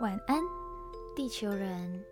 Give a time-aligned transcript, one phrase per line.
[0.00, 0.42] 晚安，
[1.14, 2.04] 地球人。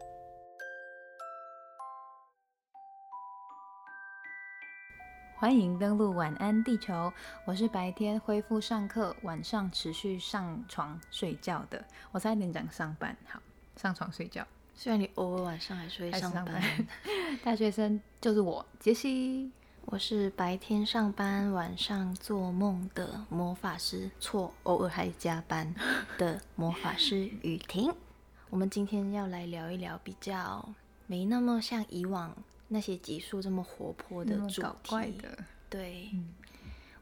[5.37, 7.12] 欢迎登录晚安地球，
[7.46, 11.82] 我是白天恢复上课，晚上持续上床睡觉的。
[12.12, 13.41] 我差点讲上班，好，
[13.77, 14.47] 上床睡觉。
[14.74, 16.62] 虽然你偶尔晚上还是会上班，
[17.42, 19.51] 大学生就是我，杰西。
[19.91, 25.74] 我是白天上班，晚上做梦的魔法师，错，偶尔还加班
[26.16, 27.92] 的魔法师雨婷。
[28.51, 30.73] 我们今天要来聊一聊比较
[31.09, 32.32] 没那么像以往。
[32.68, 35.20] 那些集数这么活泼的主题，
[35.68, 36.09] 对，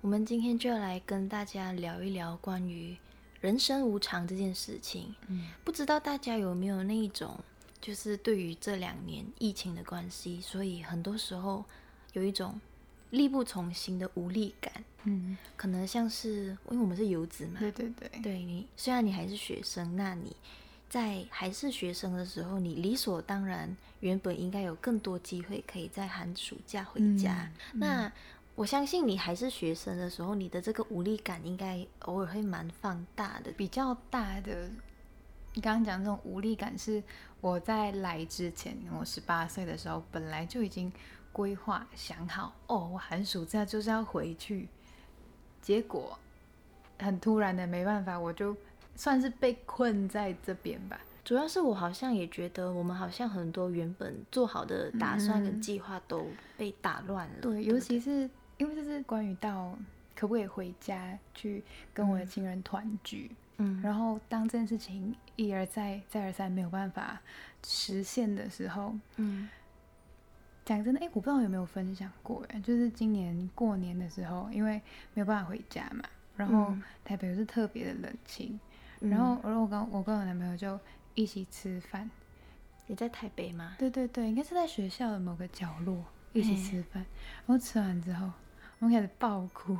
[0.00, 2.96] 我们今天就要来跟大家聊一聊关于
[3.42, 5.14] 人生无常这件事情。
[5.26, 7.38] 嗯，不知道大家有没有那一种，
[7.82, 11.62] 就是对于这两年疫情的关系，所以很多时候
[12.14, 12.58] 有一种
[13.10, 14.72] 力不从心的无力感。
[15.04, 20.34] 嗯，可能像是因为我们是游子嘛，对对对，对你虽然你还是学生，那你。
[20.90, 27.52] 在还是学生的时候，你理所当然原本应该有更多机会可以在寒暑假回家。
[27.74, 28.10] 那
[28.54, 34.70] 我相信你还是学生的时候，你的这个无力感应该偶尔会蛮放大的，比较大的。
[35.52, 37.02] 你刚刚讲这种无力感，是
[37.42, 40.90] 我在来之前，我十八岁的时候，本来就已经
[41.38, 44.66] 规划想好，哦，我寒暑假就是要回去，
[45.62, 46.18] 结果
[46.98, 48.56] 很突然的，没办法，我就。
[48.96, 57.34] 算是被困在这边吧，主要是我好像也觉得，我们好像很多原本做好的打算跟计划都被打乱了。
[57.40, 59.72] 对，尤其是因为这是关于到
[60.16, 61.62] 可不可以回家去
[61.94, 67.20] 跟我的亲人团聚，嗯，然后当这件事情一而再再而三没有办法
[67.64, 69.48] 实现的时候，嗯，
[70.68, 74.74] 讲真的，哎，我不知道有没有分享过，哎，就是今年过年的时候，因为
[75.14, 76.04] 没有办法回家嘛，
[76.36, 78.60] 然后台北又是特别的冷清。
[79.00, 80.78] 然后，然后我跟我跟我男朋友就
[81.14, 82.10] 一起吃饭。
[82.86, 83.76] 也在台北吗？
[83.78, 86.02] 对对对，应该是在学校的某个角落
[86.32, 87.04] 一起吃饭。
[87.46, 88.30] 然后吃完之后，
[88.78, 89.76] 我们开始爆哭。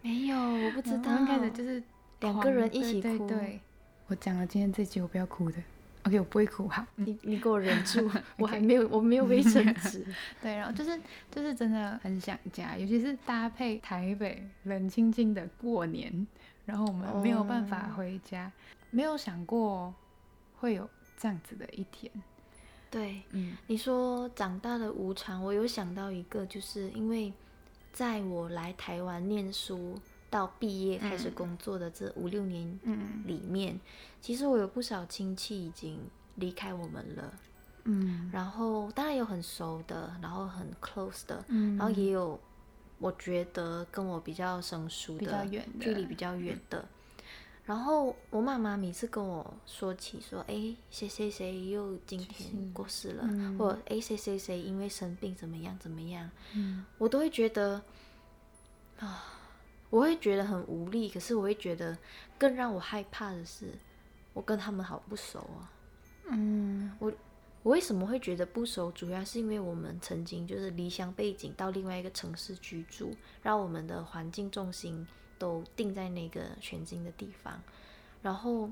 [0.00, 1.26] 没有，我不知道。
[1.26, 1.82] 开始就是
[2.20, 3.28] 两个人一起哭。
[3.28, 3.60] 对，
[4.06, 5.58] 我讲了今天这集我不要哭的。
[6.04, 6.86] OK，我不会哭哈。
[6.96, 10.04] 你你给我忍住， 我还没有我没有卫生 纸。
[10.40, 16.26] 对，然后就是就是真的很想家，尤其是搭配台北冷清清的过年。
[16.64, 18.50] 然后我们没有办法回家，
[18.90, 19.92] 没有想过
[20.60, 22.10] 会有这样子的一天。
[22.88, 27.32] 对，嗯，你说长大的无常，我有想到一个，就是因为
[27.92, 29.98] 在我来台湾念书
[30.32, 32.80] 到毕业开始工作的这五六年
[33.24, 33.78] 里面，
[34.20, 36.00] 其实我有不少亲戚已经
[36.34, 37.34] 离开我们了。
[37.84, 41.44] 嗯，然后当然有很熟的，然后很 close 的，
[41.76, 42.40] 然后也有。
[42.98, 46.86] 我觉得跟我比较生疏的远，距离比较远的。
[47.64, 53.14] 然后我妈妈每次跟我说起说，哎，谁谁谁又今天过世。
[53.14, 53.28] 了，
[53.58, 56.30] 或哎谁谁谁因为生病怎么样怎么样，
[56.96, 57.82] 我都会觉得
[59.00, 59.24] 啊，
[59.92, 61.08] 我会觉得很无力。
[61.08, 61.96] 可是我会觉得
[62.36, 63.66] 更让我害怕的是，
[64.32, 65.70] 我跟他们好不熟啊。
[66.30, 67.12] 嗯，我。
[67.64, 68.90] 我为什么会觉得不熟？
[68.90, 75.06] 主要是因为我们曾经就是离乡背景到另外一个城市居住，让我们的环境重心
[75.38, 77.62] 都定在那个全新的地方。
[78.20, 78.68] 然后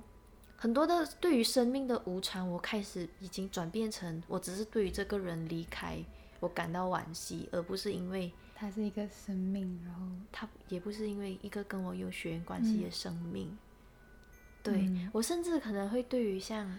[0.56, 6.04] 很多的对于生命的无常，我开始已经转变成，我只是对于这个人离开
[6.40, 13.56] 我感到惋惜，而不是因为他是一个生命，然后它也不是因为一个跟我有血缘关系的生命。
[14.62, 16.78] 对我甚至可能会对于像。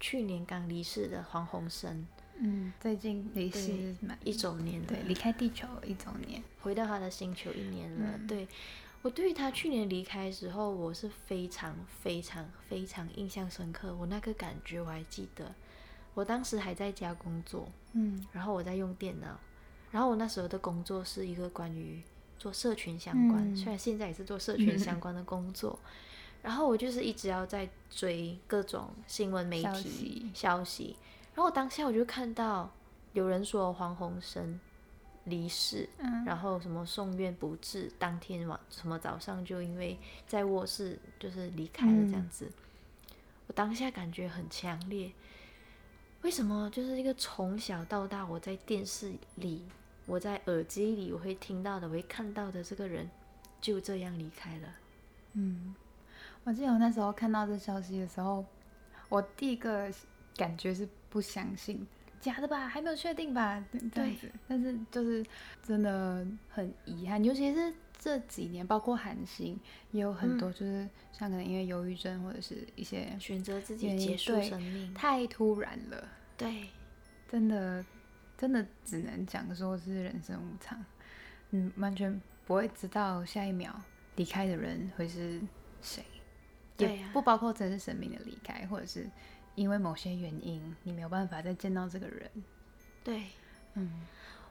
[0.00, 8.18] 去年刚离世的黄鸿升，嗯，最近离世一周年，对，离开地球一周年，回到他的星球一年了。
[8.28, 8.46] 对
[9.00, 13.94] 我对于他去年离开的时候，我是非常非常非常印象深刻。
[13.94, 15.54] 我那个感觉我还记得，
[16.12, 19.40] 我当时还在家工作，嗯，然后我在用电脑，
[19.94, 22.02] 然后我那时候的工作是一个关于
[22.36, 25.78] 做社群相关，虽然现在也是做社群相 关的工作。
[26.42, 30.96] 然后我就是一直要在追各种新闻媒体消息，
[31.32, 32.68] 然后当下我就看到
[33.12, 34.58] 有人说黄鸿升
[35.22, 35.88] 离世，
[36.26, 39.96] 然后什么送院不治，当天晚什么早上就因为
[40.26, 42.50] 在卧室就是离开了这样子，
[43.46, 45.12] 我当下感觉很强烈，
[46.22, 49.64] 为什么就是一个从小到大我在电视里、
[50.06, 53.08] 我在耳机里我会听到的、我会看到的这个人
[53.60, 54.68] 就这样离开了，
[55.32, 55.74] 嗯。
[56.46, 58.44] 我记得我那时候看到这消息的时候，
[59.08, 59.90] 我第一个
[60.36, 61.86] 感觉是不相信，
[62.20, 63.64] 假的吧，还没有确定吧，
[63.94, 64.30] 这样子。
[64.46, 65.24] 但是就是
[65.62, 69.58] 真的很遗憾，尤其是这几年，包括韩星，
[69.90, 76.06] 也有很多就是像可能因为忧郁症或者是一些选择自己结束生命，太突然了。
[76.36, 76.68] 对，
[77.26, 77.82] 真的
[78.36, 80.84] 真的只能讲说是人生无常，
[81.50, 83.74] 嗯，完全不会知道下一秒
[84.16, 85.40] 离开的人会是
[85.80, 86.04] 谁。
[86.76, 89.08] 对不包括真是生命的离开，或者是
[89.54, 92.28] 因为某些原因你没有办法再见到这个人。
[93.04, 93.26] 对，
[93.74, 94.02] 嗯，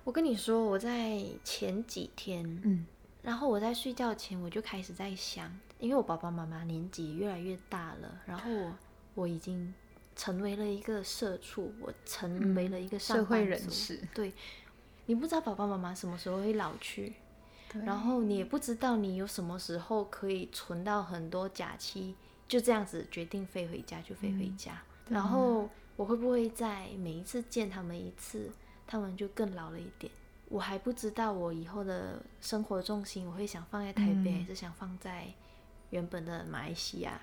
[0.05, 2.85] 我跟你说，我在前几天，嗯，
[3.21, 8.73] 然后我在睡觉前我就开始在想，因为我爸爸妈妈年纪越来越大了，然后我
[9.15, 9.73] 我已经
[10.15, 13.99] 成为了一个社畜，我成为了一个社会人士。
[14.13, 14.33] 对，
[15.05, 17.13] 你不知道爸爸妈妈什么时候会老去。
[17.83, 22.15] 然后你也不知道你有什么时候可以存到很多假期，
[22.47, 24.79] 就这样子决定飞回家就飞回家。
[25.09, 28.51] 然后我会不会在每一次见他们一次，
[28.85, 30.13] 他们就更老了一点？
[30.49, 35.25] 我还不知道我以后的生活重心，我会想放在台北，还是想放在
[35.89, 37.19] 原本的马来西亚？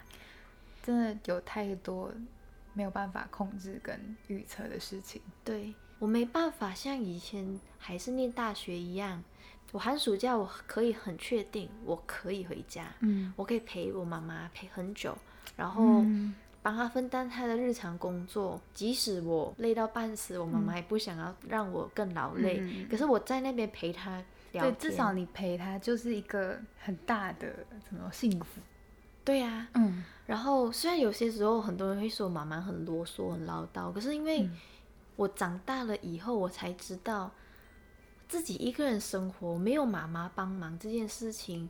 [0.82, 2.12] 真的有太多
[2.72, 5.20] 没有办法控制跟预测的事情。
[5.44, 9.22] 对我没办法像以前还是念大学一样。
[9.72, 15.16] 我寒暑假我可以很确定我可以回家，嗯，我可以陪我妈妈陪很久，
[15.56, 16.04] 然后
[16.60, 18.60] 帮她分担她的日常工作。
[18.74, 22.60] 即使我累到半死，我妈妈也不想要让我更劳累。
[22.90, 24.20] 可是我在那边陪她
[24.50, 28.60] 聊天，至少你陪他就是一个很大的什么幸福。
[29.30, 30.04] 对呀，嗯。
[30.26, 34.48] 然后虽然有些时候很多人会说妈妈很啰嗦、很唠叨，可是因为
[35.16, 37.30] 我长大了以后，我才知道。
[38.28, 41.68] 自己一个人生活，没有妈妈帮忙这件事情，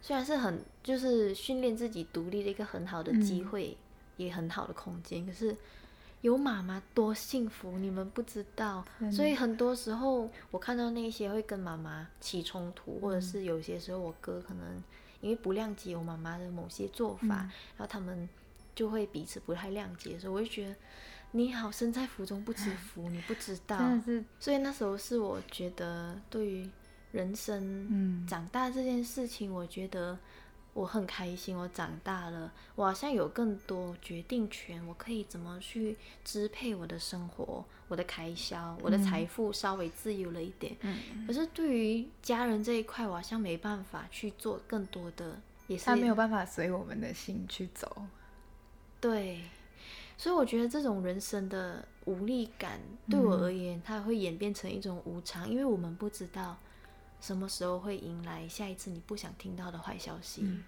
[0.00, 3.76] 虽然是很就是训练自己独立的一个很好的机会，
[4.16, 5.26] 也很好的空间。
[5.26, 5.54] 可是
[6.22, 8.82] 有妈妈多幸福，你们不知道。
[9.12, 14.82] 所以很多时候我看到那些会跟妈妈起冲突，或者是有些时候我哥可能
[15.20, 17.36] 因为不谅解我妈妈的某些做法，
[17.76, 18.28] 然后他们
[18.74, 20.76] 就会彼此不太谅解的时候，我就觉得。
[21.32, 23.78] 你好，身在福中不知福，你不知道。
[24.40, 26.68] 所以那时候是我觉得对于
[27.12, 30.18] 人生长大这件事情，我觉得
[30.72, 31.56] 我很开心。
[31.56, 40.76] 我长大了，我好像有更多决定权，我可以怎么去支配我的生活、我的开销、我的财富，稍微自由了一点。
[40.80, 41.26] 嗯。
[41.26, 48.04] 可是对于家人这一块，我好像没办法去做更多的，也是他没有办法随我们的心去走。
[49.00, 49.40] 对。
[50.16, 52.78] 所以我觉得这种人生的无力感，
[53.08, 56.58] 对我而言，它会演变成一种无常，因为我们不知道
[57.20, 60.62] 什么时候会迎来下一次你不想听到的坏消息。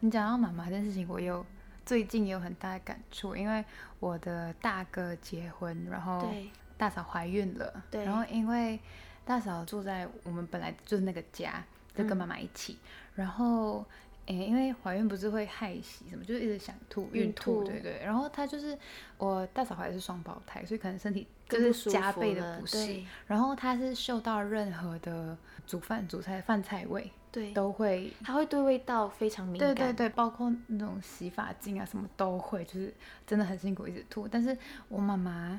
[0.00, 1.44] 你讲到妈妈这件事情，我有
[1.84, 3.64] 最近也有很大的感触，因为
[4.00, 6.32] 我的大哥结婚，然后
[6.76, 8.78] 大嫂怀孕了，然后因为
[9.24, 11.64] 大嫂住在我们本来就是那个家，
[11.94, 12.78] 就跟妈妈一起，
[13.14, 13.84] 然后。
[14.28, 17.98] 哎，因为怀孕不是会害喜什么，就是一直想吐、孕吐，对对。
[18.04, 18.76] 然后她就是
[19.16, 23.02] 我大嫂怀的是双胞胎，所以可能身体就是加倍的不适。
[23.26, 25.34] 然后她是嗅到任何的
[25.66, 29.74] 煮饭、煮菜、饭菜味，对，都会，她会对味道非常敏感。
[29.74, 32.92] 对对对，包括那种洗发精啊什么都会，就是
[33.26, 34.28] 真的很辛苦，一直吐。
[34.28, 34.54] 但是
[34.90, 35.58] 我妈妈，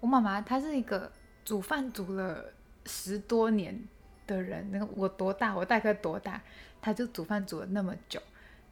[0.00, 1.10] 我妈妈她是一个
[1.42, 2.52] 煮饭煮了
[2.84, 3.82] 十多年
[4.34, 6.40] 的人，那个我多大，我大概多大。
[6.82, 8.18] 他就煮饭煮了那么久，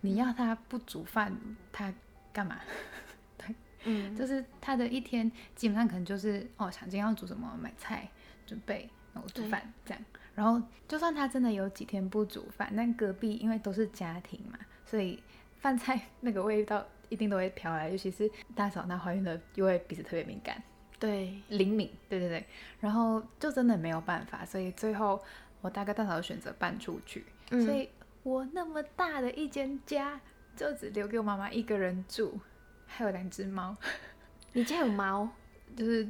[0.01, 1.31] 你要他不煮饭，
[1.71, 1.93] 他
[2.33, 2.59] 干嘛？
[3.37, 8.09] 对，嗯，就是他的一天基本上可能就是哦，想今天要煮什么，买菜
[8.47, 10.03] 准备，然后煮饭这样。
[10.35, 15.23] 然后就算他真的有几天不煮饭，但隔壁因为都是家庭嘛，所以
[15.59, 17.91] 饭菜 那个味道一定都会飘来。
[17.91, 20.63] 尤其是大嫂那怀孕的，因为鼻子特别敏感，
[20.99, 22.47] 对，灵敏，对对对。
[22.81, 25.21] 然后就真的没有办法，所以最后
[25.61, 27.89] 我大哥大嫂选择搬出去，所以。
[28.25, 30.21] 我那么大的一间家，
[30.55, 32.39] 就只留给我妈妈一个人住，
[32.85, 33.75] 还有两只猫。
[34.53, 35.27] 你家有猫？
[35.75, 36.07] 就是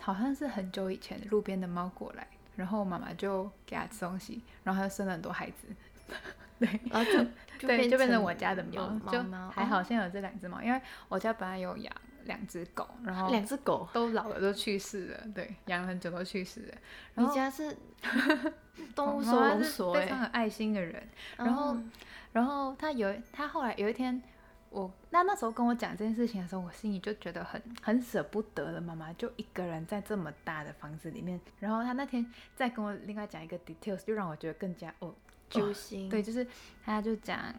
[0.00, 5.68] 好像是很久以前路边的猫过来，然后我妈妈就给它吃东西，然后它就生了很多孩子。
[6.58, 7.24] 对，然后就
[7.68, 11.94] 对，就变成我家的猫，就还好，现在有这两只猫，因为我家本来有养
[12.26, 15.20] 两只狗，然后两只狗都老了，都去世了。
[15.34, 16.74] 对，养了很久都去世了。
[17.14, 17.76] 你家是？
[18.96, 21.06] 动物收容所，非常有爱心的人。
[21.36, 21.76] 然后，
[22.32, 24.20] 然后他有他后来有一天，
[24.70, 28.80] 我那那时候跟我讲这件事情的时候，我心里就觉得很很舍不得了。
[28.80, 31.38] 妈妈就一个人在这么大的房子里面。
[31.60, 32.26] 然后他那天
[32.56, 35.14] 再跟我另外讲一个 details，就让我觉得更加哦
[35.50, 36.08] 揪心。
[36.08, 36.44] 对，就是
[36.82, 37.54] 他就讲，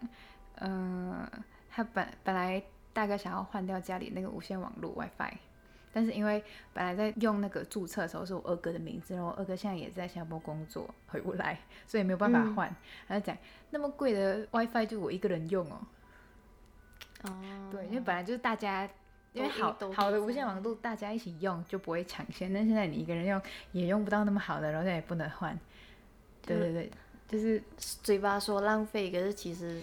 [0.55, 1.29] 嗯，
[1.69, 2.61] 他本本来
[2.93, 5.33] 大概想要换掉家里那个无线网络 WiFi，
[5.91, 12.75] 但是因为本来在用那个注册的时候是我二哥的名字，然后我二哥现在也在新加坡工作，回不来，所以没有办法换。
[13.07, 13.35] 他就讲
[13.71, 15.81] 那么贵的 WiFi 就我一个人用哦。
[17.23, 17.69] 哦。
[17.71, 18.87] 对，因为本来就是大家，
[19.33, 25.59] 因为好好的无线网络大家一起用就不会抢先，但现在你一个人用也用不到那么好的，然后也不能换。
[26.45, 26.91] 对对对，
[27.27, 29.81] 就是嘴巴说浪费，可是其实。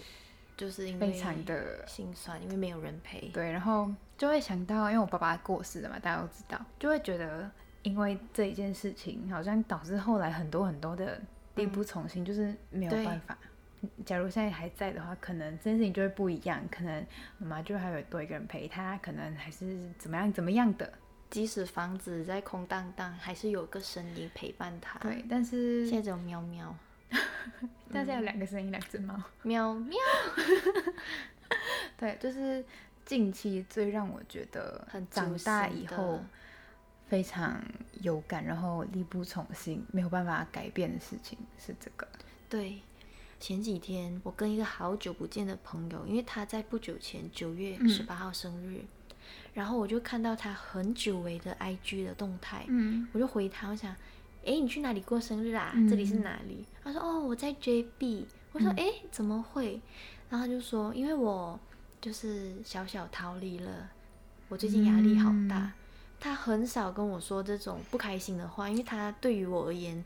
[0.57, 3.29] 就是因为非常的心酸，因为没有人陪。
[3.29, 7.49] 对，然后就会想到，因为我爸爸过世了嘛，大家都知道，就会觉得，
[7.83, 11.19] 因为这一件事情，好像导致后来很多很多的
[11.55, 13.37] 力不从心，就是没有办法。
[14.05, 17.03] 假如现在还在的话，可能这件事情就会不一样，可能
[17.39, 20.93] 妈妈就还有多一个人陪他，可能还是怎么样怎么样的。
[21.31, 24.99] 即使房子在空荡荡，还是有个声音陪伴他。
[24.99, 26.75] 对，但是现在只有喵喵。
[27.93, 29.97] 但是有两个声音，两只猫，喵喵。
[31.97, 32.63] 对，就是
[33.05, 36.23] 近期最让我觉得长大以后
[37.07, 37.61] 非常
[38.01, 42.07] 有感，然后力不从心，没有办法改变的事情是这个。
[42.49, 42.79] 对，
[43.39, 48.81] 前几天我跟一个好久不见的朋友，因为他在不久前九月十八号生日，
[49.53, 53.93] 然后我就看到他很久违的 IG 的动态，嗯，我就回他，我想。
[54.45, 55.71] 哎，你去哪里过生日啊？
[55.89, 56.65] 这里是哪里？
[56.83, 58.25] 他说：哦，我在 JB。
[58.53, 59.79] 我说：哎，怎么会？
[60.29, 61.59] 然后他就说：因为我
[62.01, 63.89] 就是小小逃离了，
[64.49, 65.71] 我最近压力好大。
[66.19, 70.03] 他很少跟我说这种不开心的话，因为他对于我而言，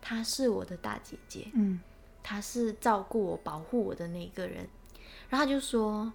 [0.00, 1.80] 他是我的大姐姐，嗯，
[2.22, 4.66] 他是照顾我、保护我的那个人。
[5.28, 6.12] 然后他就说：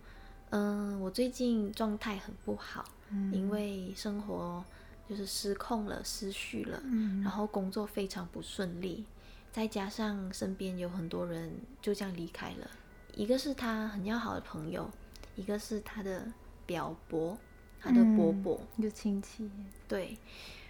[0.50, 2.84] 嗯，我最近状态很不好，
[3.32, 4.66] 因为生活。
[5.10, 6.80] 就是失控了，失序了，
[7.24, 9.04] 然后工作非常不顺利，
[9.52, 11.52] 再加上身边有很多人
[11.82, 12.70] 就这样离开了，
[13.16, 14.88] 一个是他很要好的朋友，
[15.36, 16.32] 一个是他的
[16.68, 17.36] 表伯，
[17.82, 19.50] 他的伯伯，就亲戚，
[19.88, 20.16] 对，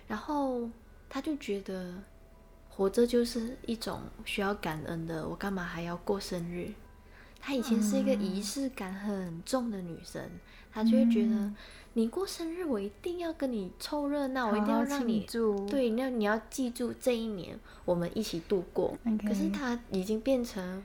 [0.07, 0.69] 然后
[1.09, 2.01] 他就觉得
[2.69, 6.71] 活着就是一种需要感恩的，我干嘛还要过生日？
[7.39, 10.29] 她以前是一个仪式感很重的女生，
[10.71, 11.53] 她就会觉得。
[11.93, 15.25] 你过生日，我一定要跟你凑热闹，我一定要让你
[15.67, 18.95] 对，那你要记住这一年我们一起度过。
[19.27, 20.83] 可是她已经变成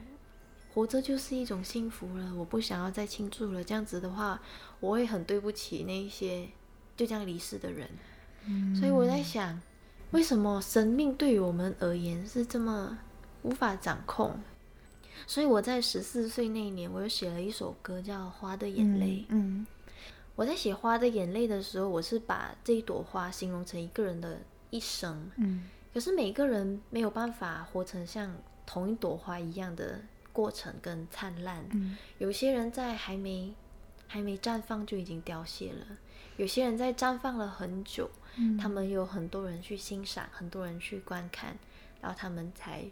[0.72, 3.62] 活着就是一种幸福了，我不想要再庆祝了。
[3.62, 4.40] 这样子的话，
[4.80, 6.48] 我会很对不起那一些
[6.96, 7.86] 就这样离世的人。
[8.74, 9.60] 所以我在想，
[10.12, 12.98] 为什么生命对于我们而言是这么
[13.42, 14.40] 无法掌控？
[15.26, 19.06] 所以我在十四岁那一年，我又写了一首歌叫《花的眼泪》。
[19.28, 19.66] 嗯。
[20.36, 24.40] 我在写《花的眼泪》的时候，我是把这一朵花形容成一个人的
[24.70, 25.30] 一生。
[25.36, 30.00] 嗯，可是每个人没有办法活成像同一朵花一样的
[30.32, 31.64] 过程跟灿烂。
[31.70, 33.54] 嗯，有些人在还没
[34.08, 35.86] 还没绽放就已经凋谢了，
[36.36, 38.10] 有些人在绽放了很久，
[38.60, 41.56] 他们有很多人去欣赏，很多人去观看，
[42.00, 42.84] 然后他们才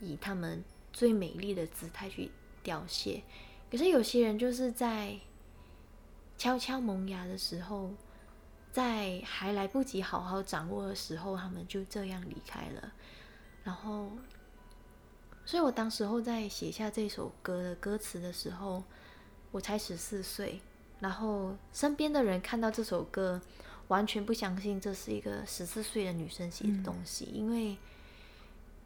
[0.00, 0.62] 以他们
[0.94, 2.30] 最美丽的姿态去
[2.62, 3.22] 凋谢。
[3.70, 5.20] 可是有些人就是在。
[6.36, 7.92] 悄悄萌芽的时候，
[8.72, 12.92] 在还来不及好好掌握的时候，他们就这样离开了。
[13.62, 14.10] 然后，
[15.46, 18.82] 所以我当时候在写下这首歌的歌词的时候，
[19.52, 20.60] 我才十四岁。
[20.98, 23.40] 然后身边的人看到这首歌，
[23.86, 27.78] 完全不相信这是一个十四岁的女生写的东西，因为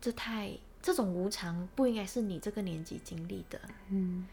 [0.03, 3.61] 这太这种无常不应该是你这个年纪经历的。
[3.91, 4.27] 嗯。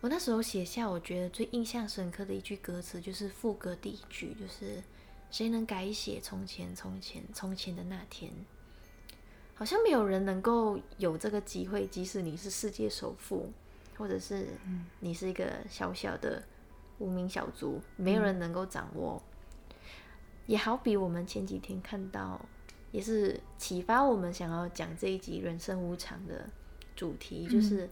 [0.00, 4.80] 我那时候写下，我觉得最印象深刻的一句歌词，就是副歌第一句，就是
[5.28, 8.30] “谁能改写从前，从前，从前的那天？”
[9.56, 13.52] 好像没有人能够有这个机会，即使你是世界首富，
[13.96, 14.46] 或者是
[15.00, 16.40] 你是一个小小的
[16.98, 19.20] 无名小卒，没有人能够掌握。
[20.46, 22.40] 也好比我们前几天看到，
[22.90, 26.48] 也是启发我们想要讲这一集人生无常的
[26.94, 27.88] 主题，就是。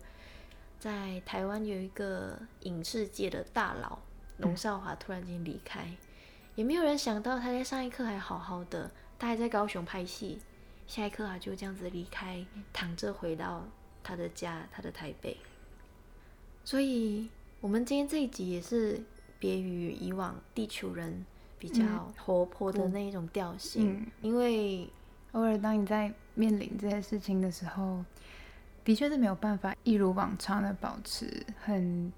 [0.79, 3.99] 在台湾有一个影视界的大佬
[4.37, 5.91] 龙少华突然间离开，
[6.55, 10.38] 也没有人想到他在上一刻还好好的，他还在高雄拍戏，
[10.87, 13.67] 下一刻他就这样子离开，躺着回到
[14.05, 15.38] 他的家，他的台北。
[16.62, 19.03] 所以，我们今天这一集也是
[19.38, 21.25] 别于以往地球人
[21.59, 21.85] 比较
[22.17, 24.89] 活泼的那一种调性，因为
[25.33, 28.05] 偶尔当你在面临这些事情的时候。
[28.85, 32.13] 的确是没有办法一如往常的保持很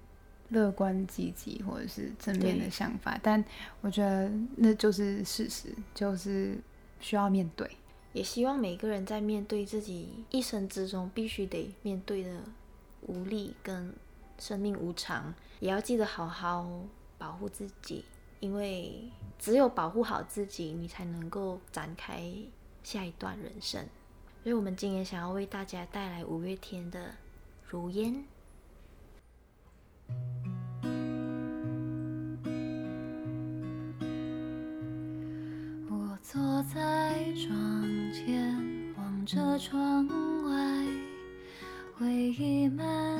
[0.49, 3.43] 乐观积极或者是正面的想法，但
[3.81, 6.59] 我觉得那就是事实，就是
[6.99, 7.67] 需要面对。
[8.13, 12.39] 也希望每个人在面对自己一生之中必须得面对的
[13.07, 13.91] 无力跟
[14.37, 16.69] 生命无常，也要记得好好
[17.17, 18.05] 保护自己，
[18.39, 22.31] 因为只有保护好自己，你才能够展开
[22.83, 23.85] 下一段人生。
[24.43, 26.99] 所以，我们今天想要为大家带来五月天的
[27.67, 28.13] 《如烟》。
[35.89, 36.41] 我坐
[36.73, 40.07] 在窗前，望着窗
[40.45, 40.87] 外，
[41.97, 43.18] 回忆漫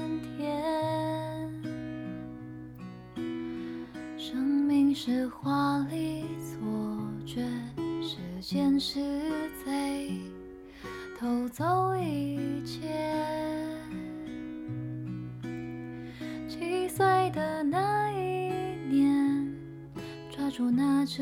[20.40, 21.22] 抓住那只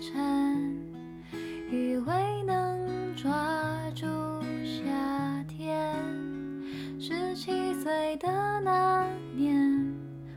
[0.00, 0.56] 蝉，
[1.68, 3.28] 以为能抓
[3.92, 4.06] 住
[4.64, 5.92] 夏天。
[6.96, 8.28] 十七岁的
[8.60, 9.04] 那
[9.34, 9.92] 年，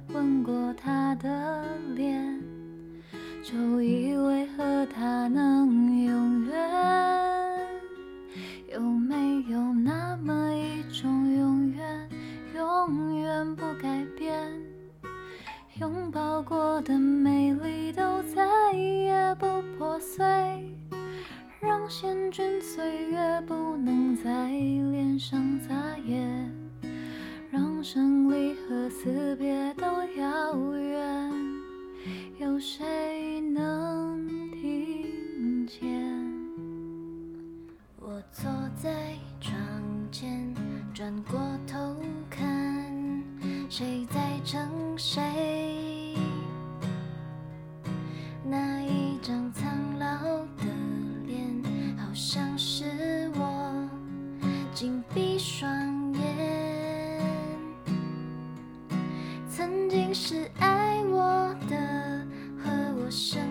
[0.07, 1.63] 吻过他的
[1.95, 2.41] 脸，
[3.43, 3.94] 就一
[20.15, 20.23] 醉，
[21.59, 25.73] 让险峻岁月不能在脸上撒
[26.05, 26.25] 野，
[27.51, 29.53] 让生离和死别
[60.15, 61.75] 是爱我的，
[62.57, 63.44] 和我深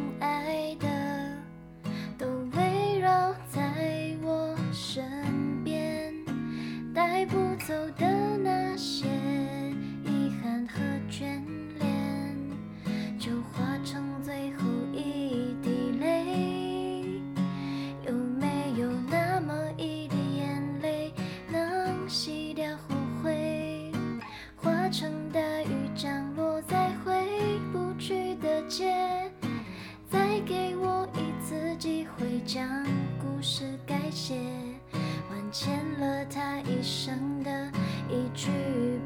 [35.54, 37.70] 欠了他一生的
[38.10, 38.50] 一句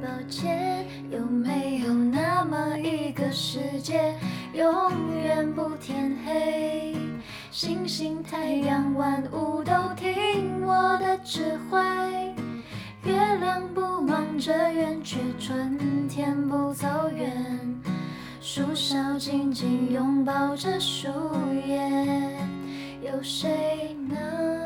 [0.03, 4.15] 抱歉，有没有那么一个世界，
[4.55, 4.67] 永
[5.23, 6.97] 远不天黑？
[7.51, 11.79] 星星、太阳、万物都听我的指挥。
[13.05, 17.31] 月亮不忙着圆，却春天不走远。
[18.41, 21.09] 树梢紧紧拥抱着树
[21.67, 22.39] 叶，
[23.03, 24.58] 有谁能？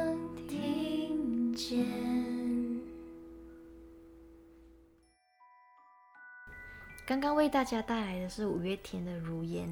[7.13, 9.69] 刚刚为大家带来的是五月天的《如烟》，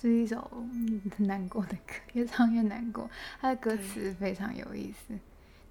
[0.00, 0.50] 是一首
[1.16, 3.08] 很难过的歌，越唱越难过。
[3.40, 5.16] 它的歌词非常有意思，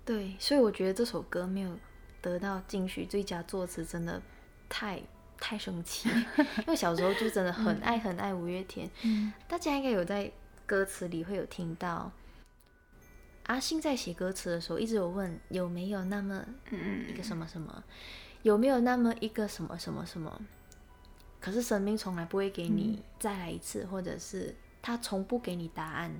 [0.05, 1.77] 对，所以我觉得这首歌没有
[2.21, 4.21] 得到金曲最佳作词，真的
[4.69, 5.01] 太
[5.37, 6.07] 太生气。
[6.59, 8.89] 因为小时候就真的很爱很爱五月天，
[9.49, 10.31] 大家应该有在
[10.65, 12.09] 歌词里会有听到。
[13.47, 16.41] 阿信在写歌词的时候，一直有问有没有那么
[17.09, 17.83] 一个什么什么，
[18.43, 20.41] 有没有那么一个什么什么什么。
[21.41, 26.11] 可是生命从来不会给你再来一次，或者是他从不给你答案。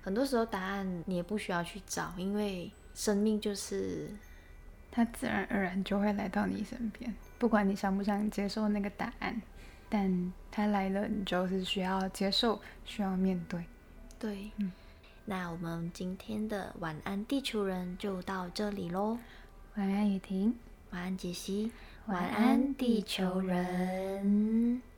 [0.00, 4.08] 很多时候答案你也不需要去找，因为生命就是
[4.90, 9.42] 它自然而然就会来到你身边，不管你想不想接受那个答案，
[9.88, 13.64] 但它来了，你就是需要接受，需要面对。
[14.18, 14.72] 对，嗯。
[15.24, 19.16] 那我们今天的晚安地球人就到这里喽。
[19.76, 20.52] 晚安雨婷，
[20.90, 21.70] 晚安杰西，
[22.06, 24.91] 晚安地球人。